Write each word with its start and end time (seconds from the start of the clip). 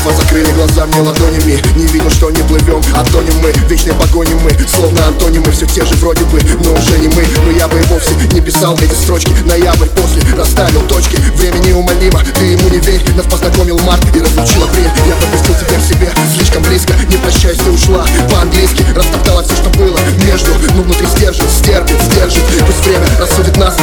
Чувства 0.00 0.22
закрыли 0.22 0.50
глазами 0.52 0.98
ладонями. 1.00 1.60
Не 1.76 1.86
видно, 1.88 2.08
что 2.08 2.30
не 2.30 2.40
плывем, 2.44 2.82
а 2.94 3.04
тонем 3.04 3.36
мы 3.42 3.52
Вечной 3.68 3.92
погоним 3.92 4.38
мы, 4.40 4.50
словно 4.66 5.06
антонимы. 5.06 5.52
Все 5.52 5.66
те 5.66 5.84
же 5.84 5.94
вроде 5.96 6.24
бы, 6.24 6.40
но 6.64 6.72
уже 6.72 6.98
не 6.98 7.08
мы. 7.08 7.22
Но 7.44 7.50
я 7.50 7.68
бы 7.68 7.78
и 7.78 7.82
вовсе 7.82 8.14
не 8.32 8.40
писал 8.40 8.74
эти 8.78 8.94
строчки. 8.94 9.30
Ноябрь 9.44 9.88
после 9.88 10.22
расставил 10.34 10.80
точки. 10.88 11.16
Время 11.36 11.58
неумолимо, 11.58 12.20
ты 12.38 12.44
ему 12.46 12.70
не 12.70 12.78
верь. 12.78 13.02
Нас 13.14 13.26
познакомил 13.26 13.78
март 13.80 14.02
и 14.16 14.20
разлучил 14.20 14.64
апрель 14.64 14.90
Я 15.06 15.14
пропустил 15.16 15.54
тебя 15.56 15.78
в 15.78 15.84
себе 15.84 16.10
слишком 16.34 16.62
близко. 16.62 16.94
Не 17.10 17.18
прощаясь, 17.18 17.58
ты 17.58 17.70
ушла 17.70 18.06
по-английски. 18.30 18.86
Растоптала 18.96 19.42
все, 19.42 19.54
что 19.56 19.68
было 19.70 19.98
между 20.24 20.50
Но 20.76 20.82
внутри 20.82 21.06
стержен, 21.08 21.44
стерпит, 21.50 21.99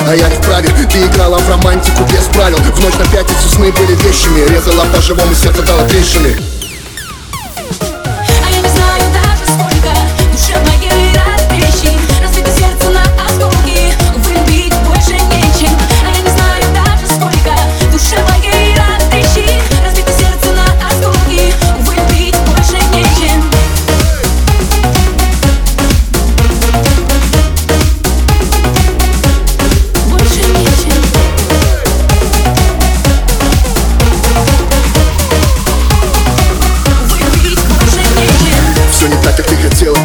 а 0.08 0.16
я 0.16 0.30
не 0.30 0.36
вправе 0.36 0.70
Ты 0.92 1.06
играла 1.06 1.38
в 1.38 1.50
романтику 1.50 2.04
без 2.04 2.24
правил. 2.34 2.58
В 2.58 2.80
ночь 2.82 2.94
на 2.96 3.06
пятницу 3.06 3.50
сны 3.50 3.72
были 3.72 3.96
вещами 3.96 4.48
Резала 4.50 4.86
по-живому, 4.94 5.34
сердце 5.36 5.62
дало 5.64 5.88
трещины 5.88 6.57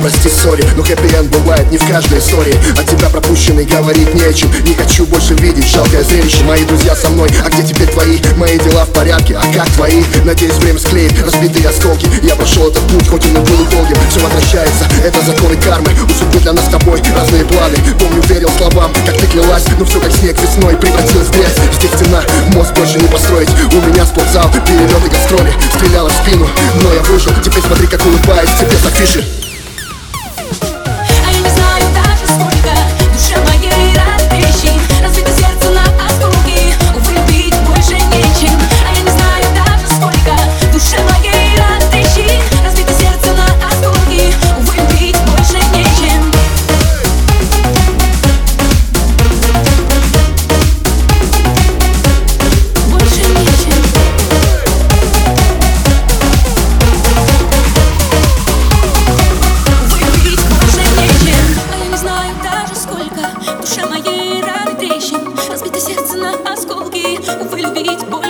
прости, 0.03 0.29
сори 0.29 0.65
Но 0.77 0.83
хэппи 0.83 1.29
бывает 1.29 1.71
не 1.71 1.79
в 1.79 1.89
каждой 1.89 2.19
истории. 2.19 2.55
От 2.79 2.87
тебя 2.87 3.09
пропущенный 3.09 3.65
говорить 3.65 4.13
нечем 4.15 4.51
Не 4.67 4.75
хочу 4.75 5.07
больше 5.07 5.35
видеть 5.35 5.67
жалкое 5.67 6.03
зрелище. 6.03 6.43
Мои 6.45 6.65
друзья 6.65 6.97
со 6.97 7.09
мной, 7.09 7.31
а 7.45 7.49
где 7.49 7.63
теперь 7.63 7.89
твои? 7.89 8.19
Мои 8.37 8.59
дела 8.59 8.85
в 8.85 8.93
порядке, 8.93 9.37
а 9.37 9.43
как 9.55 9.69
твои? 9.71 10.03
Надеюсь, 10.25 10.55
время 10.55 10.79
склеит 10.79 11.13
разбитые 11.23 11.69
осколки. 11.69 12.09
Я 12.23 12.35
прошел 12.35 12.69
этот 12.69 12.87
путь, 12.89 13.09
хоть 13.09 13.25
он 13.27 13.37
и 13.37 13.41
был 13.41 13.65
долгим. 13.71 13.97
Все 14.11 14.21
возвращается, 14.21 14.85
это 15.05 15.25
законы 15.25 15.57
кармы. 15.57 15.89
У 16.03 16.13
судьбы 16.13 16.41
для 16.41 16.53
нас 16.53 16.67
с 16.67 16.69
тобой 16.69 17.01
разные 17.17 17.45
планы. 17.45 17.77
Помню, 17.99 18.23
верил 18.29 18.51
словам, 18.59 18.93
как 19.07 19.17
ты 19.17 19.27
клялась 19.27 19.65
Но 19.79 19.85
все 19.85 20.01
как 20.01 20.13
снег 20.13 20.37
весной 20.43 20.77
превратилось 20.77 21.29
в 21.29 21.33
грязь. 21.33 21.57
Здесь 21.79 21.91
стена, 21.95 22.23
мост 22.55 22.75
больше 22.75 22.99
не 22.99 23.07
построить. 23.07 23.51
У 23.73 23.91
меня 23.91 24.05
спортзал, 24.05 24.51
перелеты 24.67 25.09
гастроли. 25.09 25.53
Стреляла 25.77 26.09
в 26.09 26.13
спину, 26.13 26.49
но 26.83 26.93
я 26.93 27.03
выжил. 27.03 27.33
Теперь 27.45 27.63
смотри, 27.63 27.87
как 27.87 28.05
улыбаюсь 28.05 28.51
тебе 28.59 28.77
с 28.77 28.87
афиши 28.87 29.52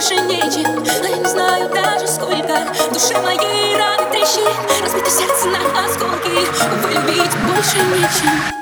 больше 0.02 0.20
нечем. 0.22 0.84
А 0.88 1.08
я 1.08 1.16
не 1.16 1.28
знаю 1.28 1.68
даже 1.68 2.08
сколько 2.08 2.66
В 2.74 2.92
душе 2.92 3.16
моей 3.20 3.76
раны 3.76 4.10
трещин 4.10 4.48
Разбито 4.82 5.10
сердце 5.10 5.46
на 5.46 5.84
осколки. 5.84 6.28
Увы, 6.28 6.92
любить 6.92 7.36
больше 7.46 7.78
нечем 7.78 8.61